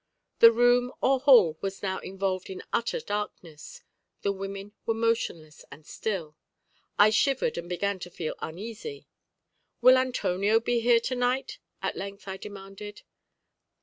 The 0.39 0.51
room 0.51 0.91
or 0.99 1.19
hall 1.19 1.59
was 1.61 1.83
now 1.83 1.99
involved 1.99 2.49
in 2.49 2.63
utter 2.73 2.99
darkness; 2.99 3.83
the 4.23 4.31
women 4.31 4.73
were 4.83 4.95
motionless 4.95 5.63
and 5.71 5.85
still; 5.85 6.35
I 6.97 7.11
shivered 7.11 7.55
and 7.55 7.69
began 7.69 7.99
to 7.99 8.09
feel 8.09 8.33
uneasy. 8.39 9.05
"Will 9.79 9.99
Antonio 9.99 10.59
be 10.59 10.79
here 10.79 11.01
to 11.01 11.15
night?" 11.15 11.59
at 11.83 11.95
length 11.95 12.27
I 12.27 12.37
demanded. 12.37 13.03